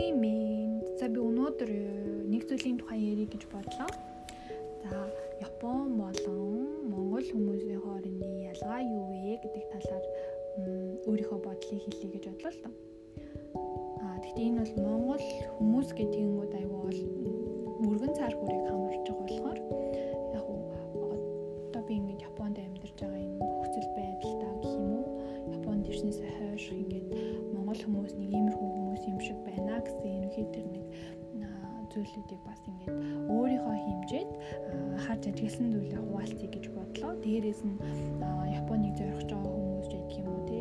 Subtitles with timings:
[0.00, 0.80] Сайн минь.
[0.96, 1.70] За би өнөөдөр
[2.32, 3.88] нэг зүйлийн тухай ярих гэж бодлоо.
[4.80, 4.96] За
[5.44, 10.04] Япон болон Монгол хүмүүсийн хоорондын ялгаа юу вэ гэдэг талаар
[11.04, 12.72] өөрийнхөө бодлыг хэлье гэж бодлоо л доо.
[14.00, 15.24] Аа гэхдээ энэ бол Монгол
[15.60, 17.00] хүмүүс нь айгүй бол
[17.84, 19.58] мөргөн цаар хүрийг хамарч байгаа болохоор
[37.60, 40.60] Дээрээс нь Японыг зорих жоо хүмүүс гэдэг юм уу те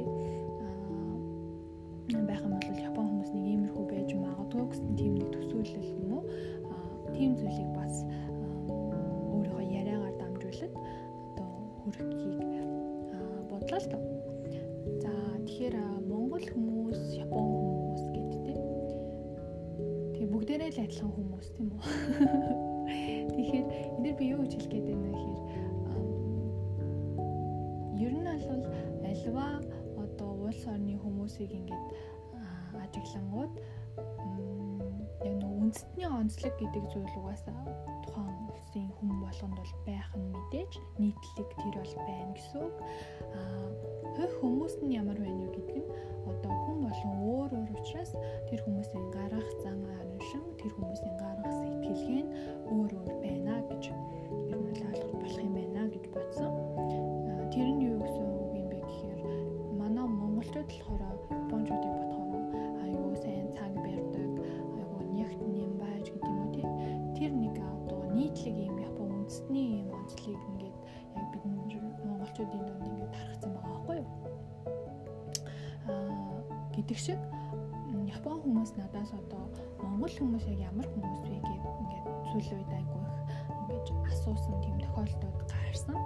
[2.27, 6.23] байх юм бол Япон хүмүүс нэг иймэрхүү байж магадгүй гэсэн тийм нэг төсөөлөл юм уу?
[7.15, 8.03] Тийм зүйлийг бас
[8.67, 10.73] өөрийнхөө яриагаар дамжуулаад
[11.39, 11.47] одоо
[11.79, 12.41] хүрхийг
[13.49, 14.03] бодлоо л доо.
[14.99, 15.11] За
[15.47, 15.75] тэгэхээр
[16.09, 18.59] Монгол хүмүүс, Япон хүмүүс гэдэг тийм.
[20.13, 21.81] Тэгээ бүгдээрээ л адилхан хүмүүс тийм үү?
[23.33, 23.67] Тэгэхээр
[24.01, 25.68] энэ би юу гэж хэлэх гээд байна вэ гэхээр
[28.47, 29.47] нь бол альва
[30.03, 31.87] одоо улс орны хүмүүсийг ингээд
[32.83, 33.53] ажиглангууд
[35.27, 37.63] яг нэг үндэстний онцлог гэдэг зүйл угаасаа
[38.07, 42.75] тухайн улсын хүн болгонд бол байх нь мэдээж нийтлэг тэр бол байна гэсэн үг.
[43.35, 43.67] Аа
[44.15, 45.78] хөх хүмүүс нь ямар байна вэ гэдэг
[76.79, 77.19] гэдэг шиг
[78.07, 79.43] Япон хүмүүс надаас одоо
[79.83, 83.19] монгол хүмүүс яг ямар хүмүүс вэ гэж ингээд сүүлийн үед айгүй их
[83.59, 85.99] ингэж асуусан тийм тохиолдолд гарсан.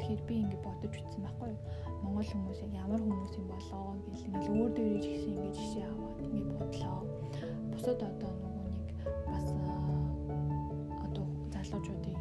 [0.00, 1.60] Тэгэхээр би ингээд бодож үзсэн байхгүй юу?
[2.00, 5.86] Монгол хүмүүс яг ямар хүмүүс юм болоо гэж ингээд өөр дээрээ ч гэсэн ингээд жишээ
[5.92, 6.98] аваад ингээд бодлоо.
[7.70, 8.88] Бусад одоо нөгөө нэг
[9.28, 9.46] бас
[11.04, 12.13] одоо залуучуудыг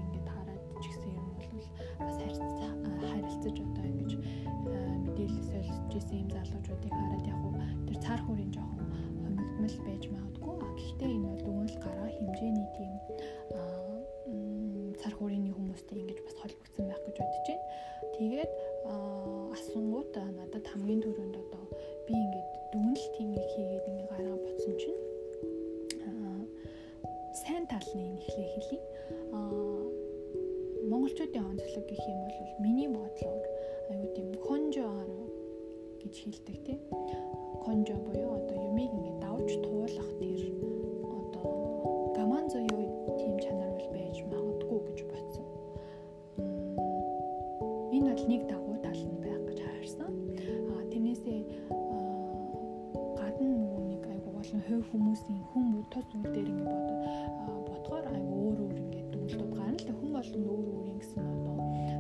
[54.93, 59.97] хүмүүсийн хүн тус үйл дээр ингээд бодоод бодгоор айгу өөр өөр ингээд дүнлтүүд гарна л
[59.97, 61.57] хүн болгонд өөр өөр юм гэсэн одоо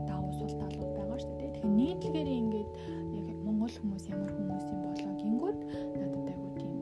[0.09, 1.51] давуу сул талууд байгаа шүү дээ.
[1.53, 2.69] Тэгэхээр нийтлэгээр ингээд
[3.17, 5.59] яг монгол хүмүүс ямар хүмүүс юм болоо гингүүд
[5.97, 6.75] надад айгу тийм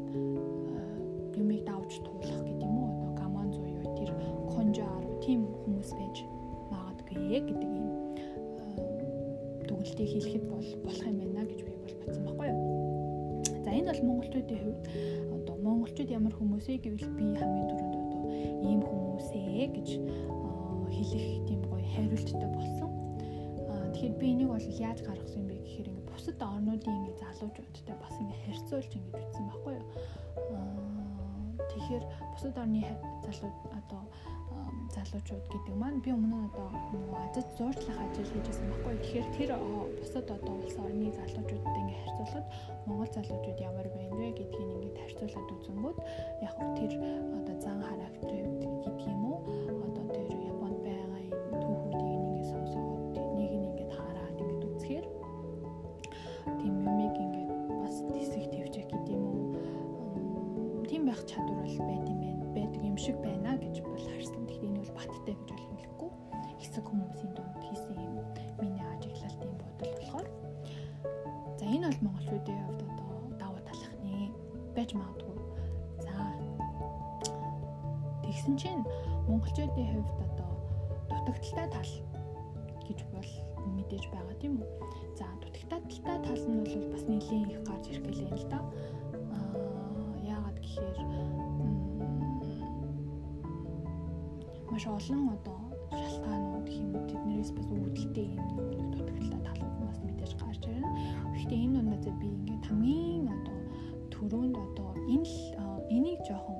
[1.39, 4.11] юмыг давж туулах гэдэг юм уу одоо гаман зуюу тэр
[4.51, 6.17] конжаар тийм хүмүүс байж
[6.67, 7.87] магадгүй гэдэг юм
[9.63, 12.81] дүгнэлтийг хийхэд бол болох юм байна гэж би бол бодсон байхгүй юу.
[13.63, 14.85] За энэ бол монголчуудын хувьд
[15.35, 18.21] одоо монголчууд ямар хүмүүсээ гэвэл би хамгийн түрүүнд одоо
[18.65, 19.89] ийм хүмүүсээ гэж
[20.95, 22.89] хэлэх тийм гоё хариулттай болсон.
[23.93, 28.41] Тэгэхээр би энийг бол яаж гаргасан бэ гэхээр ингээ бусад орнуудын ингээ залуучуудтай бас ингээ
[28.45, 29.85] харьцуулж ингээ үзсэн байхгүй юу.
[31.91, 32.87] Тэгэхээр бусад орны
[33.19, 34.01] залуу одоо
[34.95, 38.95] залуучууд гэдэг маань би өмнө одоо нөгөө азад зурчлах ажил хийжсэн байхгүй.
[38.95, 39.51] Тэгэхээр тэр
[39.99, 42.47] бусад одоо улс орны залуучуудтай ингээ харьцуулахад
[42.87, 45.99] Монгол залуучууд ямар байна вэ гэдгийг ингээ харьцуулаад үзэнгүүт
[46.47, 46.91] яг тэр
[47.35, 48.43] одоо зан характер
[65.21, 66.09] баттай гэж бол хэлэхгүй.
[66.61, 68.15] Хэсэг хүмүүсийн дунд хийсэн юм
[68.61, 70.27] миний ажиглалтын бодол болохоор
[71.57, 74.33] за энэ бол монголчуудын хувьд одоо давуу талхны
[74.75, 75.37] байж магадгүй.
[76.05, 76.13] За
[78.25, 78.83] тэгсэн чинь
[79.29, 80.51] монголчуудын хувьд одоо
[81.09, 81.91] дутагдaltaй тал
[82.87, 83.29] гэж бол
[83.77, 84.69] мэдээж байгаа тийм үү.
[85.17, 86.41] За дутагдaltaй тал
[94.81, 95.59] маш олон одоо
[95.93, 100.89] шалтгаанууд гэх юм тэднэрээс бас үүдэлтэй юм нэг дутагдлаа талууд нь бас мэдээж гарч ирнэ.
[101.37, 103.59] Гэхдээ энэ дундаа би ингээд хамгийн одоо
[104.13, 105.29] төрөнд одоо энэ
[105.95, 106.59] энийг жоохон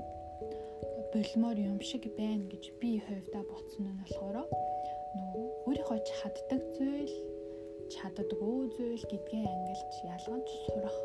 [1.14, 4.38] болмоор юм шиг байна гэж би хувьдаа ботсон нь болохоор
[5.18, 5.34] нөө
[5.66, 7.16] өөрийнхөө чаддаг зүйл
[7.94, 11.00] чаддаггүй зүйл гэдгээ ангилж ялгаж сурах.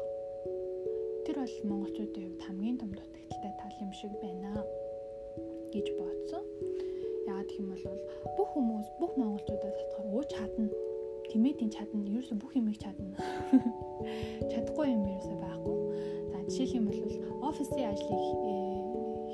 [1.24, 4.52] Тэр бол монголчуудын хувьд хамгийн том дутагдaltaй тал юм шиг байна
[5.72, 6.44] гэж бодсон.
[7.26, 7.84] Яагаад гэх юм бол
[8.38, 10.66] бүх хүмүүс бүх монголчуудаас татгаар өө чадна.
[11.30, 12.06] Тэмээдийн чадна.
[12.06, 13.18] Ерөөсө бүх юмыг чадна.
[14.50, 15.78] Чадахгүй юм ерөөсө байхгүй.
[16.30, 17.00] За жишээлх юм бол
[17.50, 18.54] офисын ажлыг э,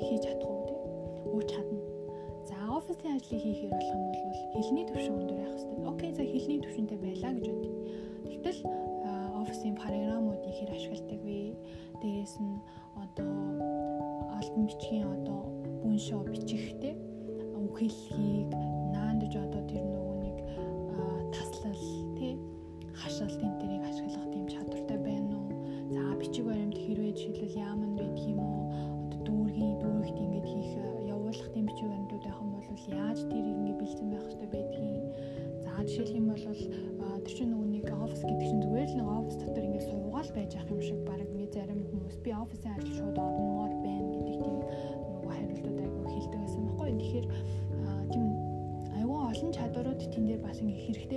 [0.01, 0.79] хийж чадахгүй тий.
[1.33, 1.79] Өө чадна.
[2.49, 4.17] За офисын ажлыг хийхээр болох юм бол
[4.57, 4.85] хэлний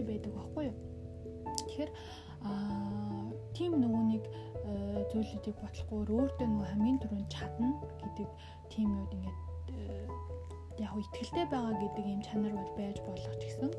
[0.09, 0.77] байдаг байхгүй юу.
[1.67, 1.91] Тэгэхээр
[2.47, 4.25] аа тийм нөгөө нэг
[5.11, 7.69] зүйлүүдийг бодлохгүйгээр өөртөө нөгөө хамгийн түрүүнд чадна
[8.03, 8.29] гэдэг
[8.73, 9.39] тийм юуд ингээд
[10.81, 13.71] яг ихтгэлтэй байгаа гэдэг юм чанар бол байж болох ч гэсэн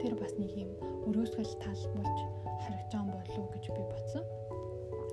[0.00, 0.70] тэр бас нэг юм
[1.08, 2.18] өрөөсгөл тал болж
[2.64, 4.24] харагдж байгаа болов уу гэж би бодсон.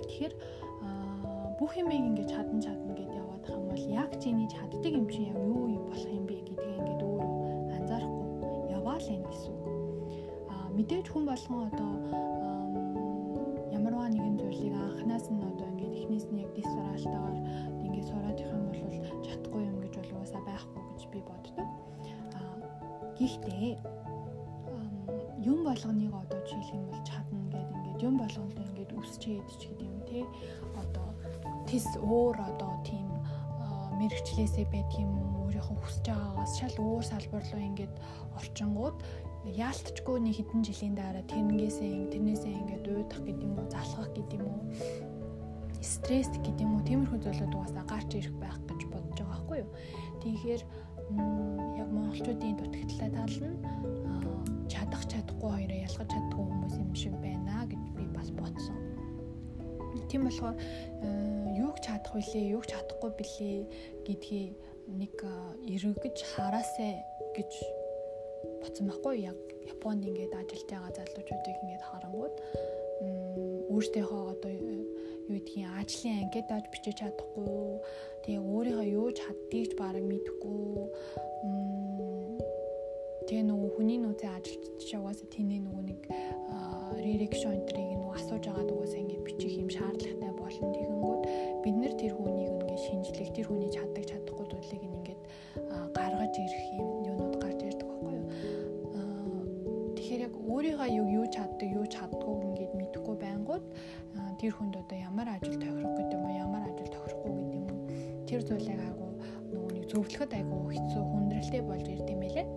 [0.07, 0.33] Тэгэхээр
[1.59, 5.37] бүх юмыг ингэж чадан чадна гэдээ яваад юм бол яг чиний чаддаг юм чинь яг
[5.39, 7.31] юу юм болох юм бэ гэдгийг ингэж өөрөө
[7.75, 8.27] анзаарахгүй
[8.79, 9.62] яваал энэ гэсэн
[10.77, 11.91] мэдээж хүн болгон одоо
[13.77, 17.37] ямарваа нэгэн зүйлийг анханаас нь одоо ингэж эхнээс нь яг диссоралтаагаар
[17.85, 18.81] ингэж сураад их юм бол
[19.25, 21.67] чадахгүй юм гэж бол уусаа байхгүй гэж би боддог.
[22.37, 22.57] Аа
[23.17, 23.69] гэхдээ
[25.45, 29.87] юм болгоныг одоо жишээлх юм бол чадна гэдэг ингээд юм болгондоо ингээд үсчээд ч гэдэг
[29.93, 30.19] юм те
[30.81, 31.07] одоо
[31.69, 33.07] тис өөр одоо тийм
[33.99, 35.13] мэрэгчлээсээ байдаг юм
[35.45, 37.93] өөрийнхөө хүсэж байгаагаас шал өөр салбар руу ингээд
[38.39, 38.97] орчингууд
[39.43, 44.47] яалтчгүй нэг хэдэн жилийн дараа тэрнгээсээ тэрнээсээ ингээд уйдах гэдэг юм уу залхах гэдэг юм
[44.55, 44.63] уу
[45.83, 49.69] стресс гэдэг юм уу тиймэрхүү зүйлүүд угаасаа гарч ирэх байх гэж бодож байгаа байхгүй юу.
[50.23, 50.61] Тэгэхээр
[51.75, 53.57] яг монголчуудын дутагдaltaй тал нь
[54.71, 58.79] чадах чадахгүй хоёроо ялгаж чаддгүй хүмүүс юм шиг байна гэж би бас бодсон.
[60.07, 60.55] Тийм болохоор
[61.59, 63.59] юуг чадах вүлээ, юуг чадахгүй билээ
[64.07, 64.55] гэдгийг
[64.87, 65.15] нэг
[65.67, 66.93] эргэж хараасаа
[67.35, 67.82] гэж
[68.63, 69.15] бодсон байхгүй.
[69.27, 72.35] Яг Японд ингээд ажиллаж байгаа залуучуудыг ингээд харангууд
[73.73, 74.83] өөртөөхөө одоо юу
[75.27, 77.79] гэдгийг ажлын анкет авч бичиж чадахгүй.
[78.23, 80.87] Тэгээ өөрийнхөө юу чаддгийг ч бараг мэдэхгүй.
[83.27, 85.99] Тэгээ нөгөө хүний нөөцөө ажилтж угаасаа тэний нөгөө нэг
[87.03, 90.67] ререкшн энтрийг нөгөө асууж байгаа дугаас ингээд бичих юм шаардлагатай болно.
[90.75, 91.21] Тэгэнгүүт
[91.63, 95.21] бид нэр тэр хүнийг ингээд шинжлэх тэр хүний чаддаг чадахгүй зүйлийг ингээд
[95.95, 97.02] гаргаж ирэх юм
[100.63, 103.63] өөрийнхөө юу юу чаддаг юу чаддгүй ингээд мэдэхгүй байнгут
[104.39, 107.67] тэр хүнд одоо ямар ажил тохирох гэдэг юм ямар ажил тохирохгүй гэдэг юм
[108.23, 109.07] тэр зүйлийг айгу
[109.51, 112.47] нөгөө нэг зөвлөхөд айгу хэцүү хүндрэлтэй болж ирд юм байлээ.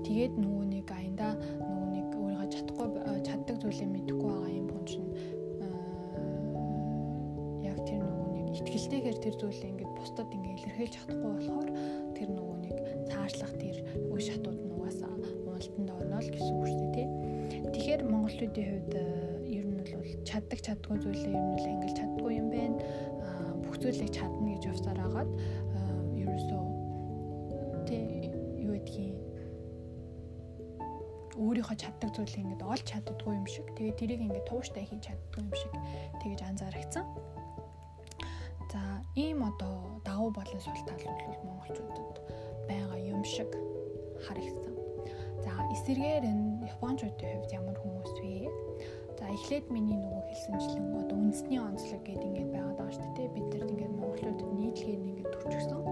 [0.00, 1.28] Тэгээд нөгөө нэг аянда
[1.60, 2.88] нөгөө нэг өөрийгөө чадахгүй
[3.20, 5.08] чаддаг зүйлээ мэдэхгүй байгаа юм хүн чинь
[7.68, 11.68] яг тэр нөгөө нэг ихтгэлтэйгээр тэр зүйлээ ингээд бусдад ингээд илэрхийлж чадахгүй болохоор
[12.16, 12.45] тэр нөгөө
[13.26, 13.76] нэг цаашлах тэр
[14.14, 17.08] үе шатууд нь угаасаа уналтанд орно л гэсэн үг шүү дээ.
[17.74, 18.94] Тэгэхээр монголчуудын хувьд
[20.22, 22.78] чаддаг чаддгүй зүйлээ ер нь л ангилж чаддгүй юм байна.
[23.66, 25.30] бүх зүйлийг чадна гэж явсаар агаад
[26.22, 26.62] ерөөсөө
[27.90, 27.98] тэ
[28.62, 29.18] юу гэдгийг
[31.34, 33.66] өөрийнхөө чаддаг зүйлийг ингээд олж чаддгүй юм шиг.
[33.74, 35.72] Тэгээ тэрийг ингээд тууштай хийж чаддгүй юм шиг
[36.22, 37.04] тэгэж анзаарчихсан.
[38.70, 42.35] За ийм одоо давуу болон сул тал бол монголчуудад
[42.70, 43.50] байгаа юм шиг
[44.26, 44.74] харагдсан.
[45.44, 48.50] За эсэргээр энэ японочдын хувьд ямар хүмүүс вэ?
[49.18, 53.34] За эхлээд миний нөгөө хэлсэнчлэн одоо үндэсний онцлог гэдэг ингээд байгаад байгаа шүү дээ.
[53.34, 55.82] Бид нар ингээд монголчуудад нийтлэгээр ингээд төрчихсөн.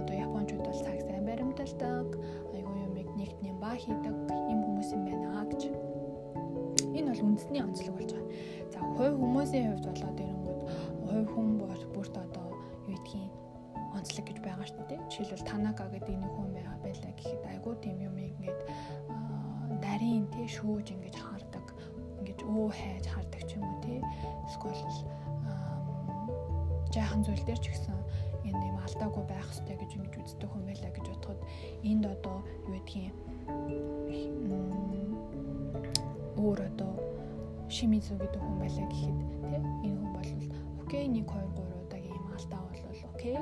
[0.00, 2.08] Одоо японочууд бол цаг сайн баримталдаг,
[2.56, 4.16] айгүй юмыг нэгт нэм ба хийдэг
[4.50, 5.62] юм хүмүүс юм байна гэж.
[6.96, 8.32] Энэ бол үндэсний онцлог болж байгаа.
[8.72, 9.86] За хувь хүмүүсийн хувьд
[27.16, 27.96] жаахан зүйл дээр ч гэсэн
[28.44, 31.40] энэ юм алдаагүй байх хэрэгтэй гэж ингэж үздэг хүн байлаа гэж бодоход
[31.80, 32.36] энд одоо
[32.68, 33.16] юу гэдгийг
[36.36, 36.92] өөр одоо
[37.72, 39.18] Шимизу гэдэг хүн байлаа гэхэд
[39.48, 40.32] тий энэ хүн бол
[40.84, 42.84] окей 1 2 3 удаагийн юм алдаа бол
[43.16, 43.36] окей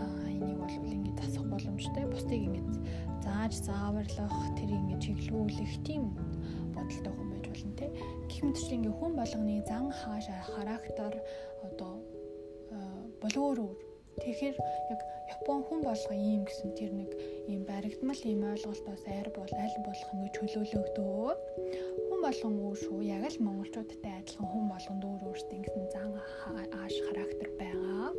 [0.00, 2.04] аа энийг бол ингэж засах боломжтой.
[2.08, 2.72] Бусдыг ингэж
[3.20, 6.16] зааж зааварлах тэр ингэж чиглүүлэх тийм
[6.72, 7.90] бодолтой хүн байж болно тий
[8.32, 11.12] гэх мэтчлэн ингээ хүн болгоны зан хаашаа характер
[13.30, 14.56] одоо болоор өөр Тэгэхээр
[14.92, 17.10] яг Япон хүн болго ийм гэсэн тэр нэг
[17.48, 21.30] ийм баригдмал ийм ойлголтоос айр бол аль болох ингэ чөлөөлөгдөө
[22.10, 22.98] хүн болгон өөр шүү.
[23.06, 26.10] Яг л монголчуудтай адилхан хүн болгонд өөр өөртөө ингэсэн зан
[26.74, 28.12] ааш характер байгаа.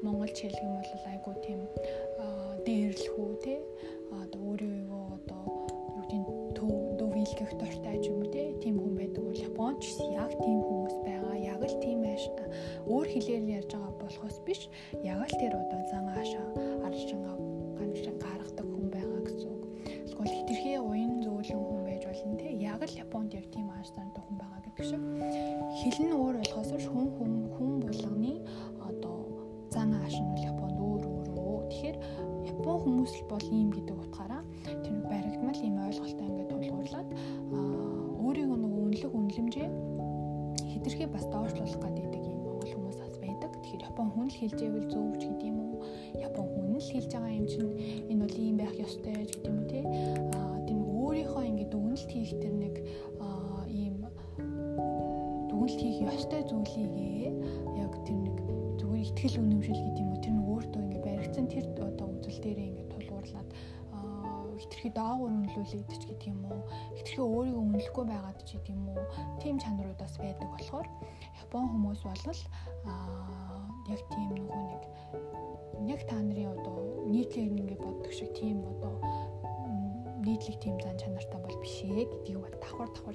[0.00, 1.60] Монголч хэлэх юм бол айгу тийм
[2.64, 3.60] дээрлэхүү тий.
[4.22, 5.42] Одоо өөрийгөө одоо
[5.98, 6.24] юу гэдэг
[6.56, 8.54] төв дөвилгэх дуртай ч юм уу тий.
[8.62, 9.82] Тим хүн байдаг бол Японч
[10.14, 11.34] яг тийм хүмүүс байгаа.
[11.34, 12.24] Яг л тийм ааш
[12.86, 14.60] өөр хэлээр ярьж байгаа болохоос биш.
[15.02, 16.46] Яг л тэр одоо зан аашаа
[16.86, 17.36] арчингаа
[17.78, 19.62] ганшин гаргадаг хүн байгаа гэсэн үг.
[20.06, 22.52] Эсвэл хитрхи уян зөөлөн хүн байж болно тий.
[22.62, 25.02] Яг л Японд яг тийм ааш зантай хүн байгаа гэдэг шиг.
[25.82, 28.32] Хэл нь өөр болохоос хүн хүн хүн болгоны
[28.78, 29.18] одоо
[29.74, 31.58] зан ааш нь Японд өөр өөрөө.
[31.70, 31.96] Тэгэхээр
[32.54, 34.05] Япон хүмүүс л бол ийм гэдэг
[44.36, 45.76] Тэгэхээр Япон хүн л хэлж ивэл зөв ч гэдэг юм уу?
[46.20, 47.72] Япон хүн л хэлж байгаа юм чинь
[48.12, 49.80] энэ бол ийм байх ёстой гэдэг юм те.
[50.36, 52.74] Аа тийм өөрийнхөө ингээд үнэлт хийх тэр нэг
[53.72, 53.96] ийм
[55.48, 57.32] дүгнэлт хийх ёстой зүйлийгээ
[57.80, 58.36] яг тэр нэг
[58.76, 60.20] зүгээр ихтгэл үнэмшил гэдэг юм уу?
[60.20, 63.48] Тэр нэг өөртөө ингээд баригдсан тэр одоо үзэл дээрээ ингээд тулгуурлаад
[64.60, 66.60] хитрхи доогуур үнэлүүлээд ч гэдэг юм уу
[66.96, 69.04] хитрхи өөрийгөө үнэлэхгүй байгаад ч гэдэг юм уу
[69.40, 70.86] тийм чанарууд бас байдаг болохоор
[71.40, 72.20] Япон хүмүүс бол
[72.84, 73.55] аа
[73.92, 74.82] яг тийм нөгөө нэг
[75.86, 78.94] яг та нарын одоо нийтлэг ингэ боддог шиг тийм одоо
[80.26, 83.14] нийтлэг тийм зан чанартай бол биш ээ гэдгийг бод давхар давхар.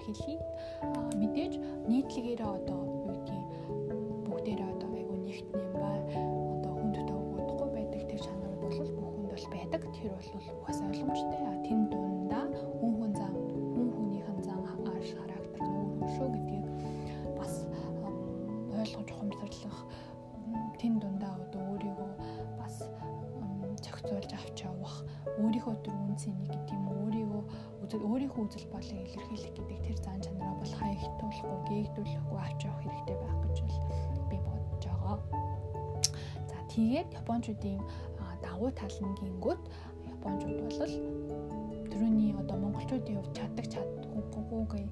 [0.96, 1.54] Аа мэдээж
[1.92, 3.48] нийтлэгээрээ одоо юу гэдгийг
[4.26, 5.90] бүгдээрээ одоо айгу нэгтэн юм ба
[6.56, 9.82] одоо хүнд тавгуудахгүй байдаг тэр чанар бол бүх хүнд бол байдаг.
[9.92, 10.30] Тэр бол
[10.64, 11.42] бас ойлгомжтой.
[11.68, 12.21] Тэн дундаа хүн
[26.32, 27.42] үнцнийг гэдэг юм өөрийгөө
[28.00, 33.38] өөрийнхөө үзэл бодлыг илэрхийлэх гэдэг тэр зан чанараа бол хаягдуулахгүй гээгдүүлэхгүй авч явах хэрэгтэй байх
[33.44, 33.58] гэж
[34.32, 35.18] би бодож байгаа.
[36.50, 37.80] За тэгээд японочдын
[38.42, 39.62] давуу тал нь гингүүд
[40.14, 40.94] японочууд бол
[41.92, 44.86] түрүүний одоо монголчуудын хувьд чаддаг чаддаггүй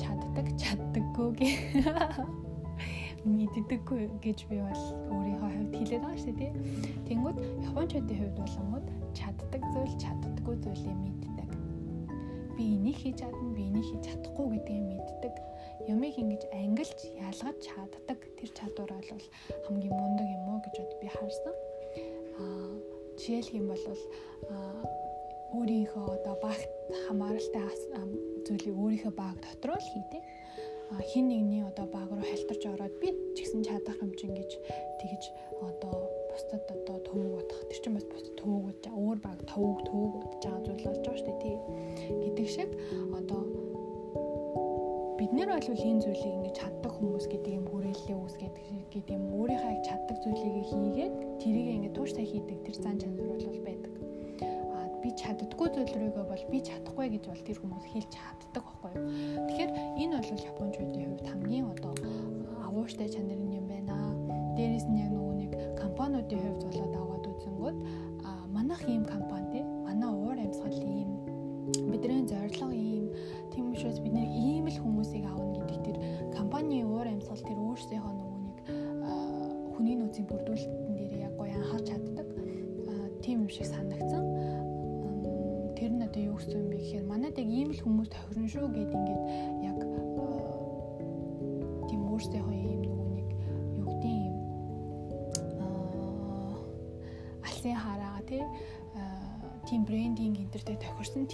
[0.00, 1.30] чаддаг чаддаггүй
[3.28, 6.52] мэддэггүй гэж би бол өөрийнхөө хувьд хэлээд байгаа шүү дээ.
[7.08, 7.36] Тэнгүүд
[7.68, 8.86] японочдын хувьд болонгод
[9.18, 9.94] чаддаг зүйл
[10.48, 11.48] чаддаггүй зүйлээ мэддэг.
[12.56, 15.34] Би энийг хийж чадна, би энийг хийж чадахгүй гэдгийг мэддэг.
[15.92, 19.24] Ямиг ингэж ангилж ялгаж чаддаг тэр чадвар бол
[19.68, 21.54] хамгийн мундаг юм уу гэж би харсан.
[22.40, 22.72] Аа
[23.20, 23.84] жишээлх юм бол
[25.52, 26.70] өөрийнхөө одоо багт
[27.04, 27.68] хамааралтай
[28.48, 30.24] зүйлийг өөрийнхөө баг дотор л хийдэг
[31.12, 34.50] хин нэгний одоо баг руу халтарч ороод би ч гэсэн чадах юм чинь гэж
[35.00, 35.24] тэгж
[35.60, 40.12] одоо бусдад одоо төвөг утах тэр чинь бас бусдад төвөг удаж өөр баг төвөг төвөг
[40.22, 41.56] удаж байгаа зүйл болж байгаа шүү дээ тий.
[42.22, 42.70] Гэдэг шиг
[43.18, 43.40] одоо
[45.18, 48.56] бид нэр бол энэ зүйлийг ингэж чаддаг хүмүүс гэдэг юм хүрээлэлээ үүсгээд
[48.94, 49.24] гэдэг юм.
[49.34, 53.92] Өөрийнхөө яг чаддаг зүйлийг хийгээд тэрийг ингэ тууштай хийдэг тэр зан чанар бол байдаг.
[54.98, 59.06] Би чаддггүй зүйлрийгөө бол би чадахгүй гэж бол тэр хүмүүс хэлж чаддаг байхгүй юу.
[59.46, 61.92] Тэгэхээр энэ бол японочдын хувьд хамгийн одоо
[62.66, 63.94] агууштай чанар юм байна.
[64.58, 65.18] Дээрээс нь яг
[65.98, 67.78] компаниудын хувьд болоод аваад үзэнгүүт
[68.54, 69.64] манайх ийм компани тий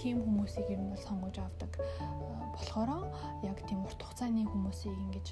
[0.05, 1.71] тийм хүмүүсийг ер нь сонгож авдаг
[2.53, 3.09] болохоор
[3.41, 5.27] яг тийм урт хугацааны хүмүүсийг ингэж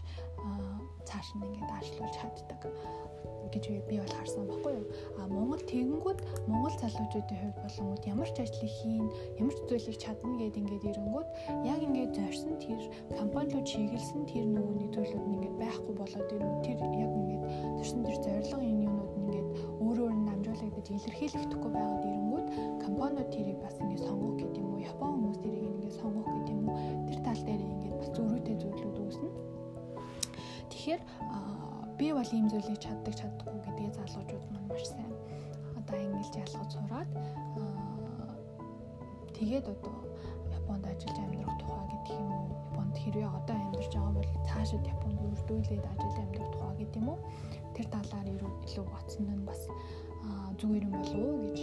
[1.06, 2.62] цааш нь ингээд аашлуулж чаддаг
[3.54, 4.86] гэж би бол харсан баггүй юу.
[5.22, 10.34] А Монгол тэгэнгүүт Монгол залуучуудын хувьд болонгууд ямар ч ажлыг хийн, ямар ч зүйлийг чадна
[10.42, 11.30] гэд ингээд ирэнгүүт
[11.70, 12.82] яг ингээд зорьсон тэр
[13.14, 16.66] компаниуд чиглэсэн тэр нөгөө нэг зүйлүүд нь ингээд байхгүй болоод ирнэ.
[16.66, 17.44] Тэр яг ингээд
[17.78, 19.50] зорьсон тэр зорилго энэ юунууд нь ингээд
[19.86, 22.48] өөрөө өөр намжуулагдаж илэрхийлэгдэхгүй байгаад ирэнгүүт
[22.84, 26.78] компаниуд тэрийг бас ингээд сонгох гэдэг Япон хүмүүс тэрийг ингээд сонгох гэдэг юм уу.
[27.08, 29.30] Тэр тал дээр ингээд бас зөрүүтэй зүйлүүд үүснэ.
[30.72, 31.02] Тэгэхээр
[31.98, 35.14] би бол ийм зүйлийг чаддаг чаддаггүй гэдгээ залуучууд маань маш сайн
[35.80, 37.10] одоо ангилж ялгаж сураад
[39.38, 39.96] тэгээд одоо
[40.58, 45.20] Японд ажиллаж амьдрах тухай гэдэг юм уу Японд хэрвээ одоо амьдарч байгаа бол цаашид Японд
[45.22, 47.20] үрдүүлээд ажиллаж амьдрах тухай гэдэг юм уу
[47.76, 49.62] тэр талаар илүү бодсон нь бас
[50.60, 51.60] зүгээр юм болов уу гэж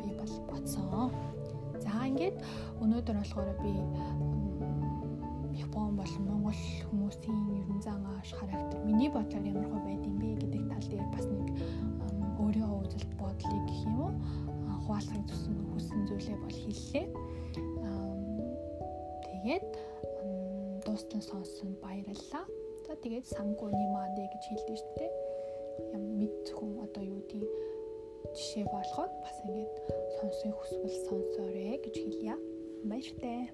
[0.00, 1.10] би бол бодсон.
[2.06, 2.38] За ингээд
[2.86, 3.72] өнөөдөр болохоор би
[5.58, 10.38] Япон болон Монгол хүмүүсийн ерөн зан ааш характер миний бодлоор ямар хөө байд юм бэ
[10.38, 11.50] гэдэг тал дээр бас нэг
[12.38, 14.12] өөрийнхөө үзэл бодлыг гэх юм уу
[14.86, 17.06] хуваалцахыг зүсэн хүссэн зүйлээ бол хэллээ.
[19.26, 19.66] Тэгээд
[20.86, 22.46] дуустан сонссон баярлалаа.
[22.86, 25.10] За тэгээд сангууны маадэ гэж хэлдэг шүү дээ.
[25.98, 27.50] Ям мэд зөвхөн одоо юу гэдэг
[28.34, 29.72] жишээ болгоод бас ингэж
[30.18, 32.34] сонсох хүсвэл сонсоорой гэж хэлье.
[32.88, 33.50] Баяртай.